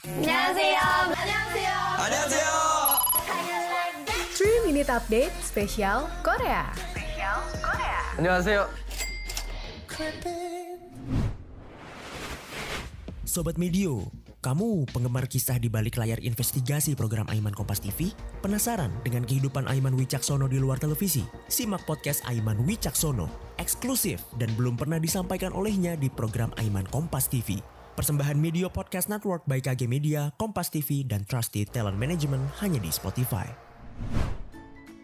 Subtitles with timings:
[0.00, 0.79] 안녕하세요.
[1.13, 1.73] 안녕하세요.
[1.99, 2.49] 안녕하세요.
[4.33, 6.71] 3 Minute Update spesial Korea.
[8.17, 8.65] 안녕하세요.
[13.27, 14.09] Sobat Medio,
[14.41, 18.09] kamu penggemar kisah di balik layar investigasi program Aiman Kompas TV?
[18.41, 21.21] Penasaran dengan kehidupan Aiman Wicaksono di luar televisi?
[21.45, 23.29] Simak podcast Aiman Wicaksono,
[23.61, 27.61] eksklusif dan belum pernah disampaikan olehnya di program Aiman Kompas TV.
[27.91, 32.87] Persembahan Media Podcast Network by KG Media, Kompas TV, dan Trusted Talent Management hanya di
[32.87, 33.43] Spotify.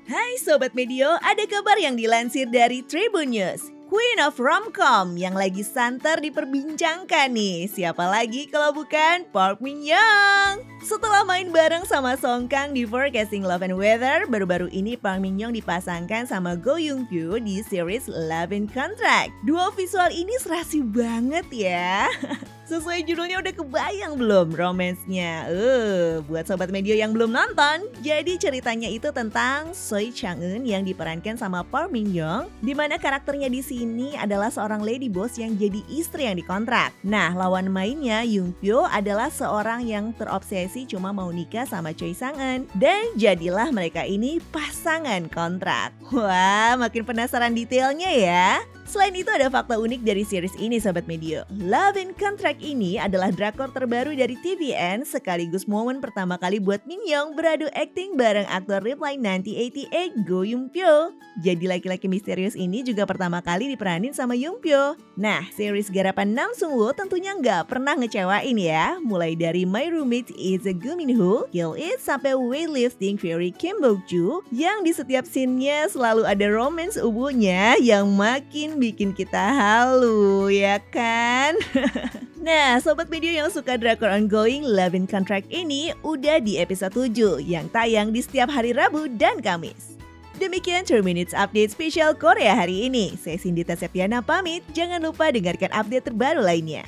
[0.08, 3.76] Hai Sobat Medio, ada kabar yang dilansir dari Tribun News.
[3.88, 7.72] Queen of Romcom yang lagi santer diperbincangkan nih.
[7.72, 10.60] Siapa lagi kalau bukan Park Min Young?
[10.84, 15.40] Setelah main bareng sama Song Kang di Forecasting Love and Weather, baru-baru ini Park Min
[15.40, 19.32] Young dipasangkan sama Go Young Pyo di series Love in Contract.
[19.48, 22.08] Dua visual ini serasi banget ya.
[22.68, 25.48] Sesuai judulnya udah kebayang belum romansnya?
[25.48, 30.84] Eh, buat sobat media yang belum nonton, jadi ceritanya itu tentang Soi Chang Eun yang
[30.84, 35.56] diperankan sama Park Min Young, di mana karakternya di sini adalah seorang lady boss yang
[35.56, 36.92] jadi istri yang dikontrak.
[37.08, 42.36] Nah, lawan mainnya Yung Pyo adalah seorang yang terobsesi cuma mau nikah sama Choi Sang
[42.36, 45.96] Eun, dan jadilah mereka ini pasangan kontrak.
[46.12, 48.60] Wah, makin penasaran detailnya ya.
[48.88, 51.44] Selain itu ada fakta unik dari series ini Sobat Medio.
[51.60, 57.04] Love in Contract ini adalah drakor terbaru dari TVN sekaligus momen pertama kali buat Min
[57.04, 61.12] Young beradu akting bareng aktor Reply 1988 Go Young Pyo.
[61.44, 64.96] Jadi laki-laki misterius ini juga pertama kali diperanin sama Young Pyo.
[65.20, 68.96] Nah, series garapan Nam Sung Woo tentunya nggak pernah ngecewain ya.
[69.04, 74.00] Mulai dari My Roommate is a Gumin Who, Kill It, sampai Weightlifting Fury Kim Bok
[74.08, 80.78] Joo yang di setiap scene-nya selalu ada romance ubunya yang makin bikin kita halu ya
[80.94, 81.58] kan?
[82.48, 87.42] nah sobat video yang suka drakor ongoing Love in Contract ini udah di episode 7
[87.44, 89.98] yang tayang di setiap hari Rabu dan Kamis.
[90.38, 93.18] Demikian 2 Minutes Update spesial Korea hari ini.
[93.18, 96.86] Saya Sindita Septiana pamit, jangan lupa dengarkan update terbaru lainnya.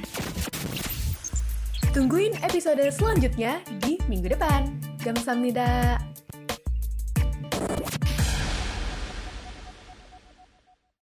[1.90, 4.70] Tungguin episode selanjutnya di minggu depan.
[5.02, 6.09] Gamsamnida.